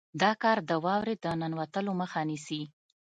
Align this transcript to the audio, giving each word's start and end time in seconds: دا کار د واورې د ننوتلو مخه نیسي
دا 0.21 0.31
کار 0.41 0.57
د 0.69 0.71
واورې 0.83 1.15
د 1.23 1.25
ننوتلو 1.41 1.91
مخه 2.01 2.21
نیسي 2.29 2.61